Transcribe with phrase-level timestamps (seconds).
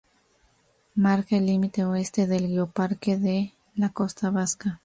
[0.95, 4.79] Marca el límite Oeste del Geoparque de la Costa Vasca.